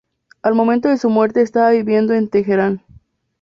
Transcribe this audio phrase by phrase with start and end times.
[0.41, 2.81] Al momento de su muerte estaba viviendo en Teherán.